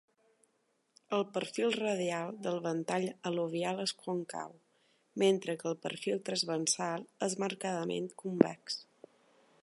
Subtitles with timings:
[1.15, 4.55] El perfil radial del ventall al·luvial és còncau,
[5.23, 8.79] mentre que perfil transversal és marcadament convex.